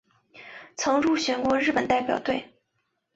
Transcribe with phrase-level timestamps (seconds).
[0.77, 2.55] 曾入选过的日本代表队。